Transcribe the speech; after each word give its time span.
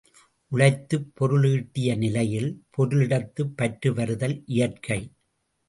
உழைத்துப் 0.51 1.11
பொருளீட்டிய 1.15 1.97
நிலையில், 1.97 2.49
பொருளிடத்துப் 2.69 3.53
பற்று 3.55 3.93
வருதல் 3.93 4.43
இயற்கை. 4.45 5.01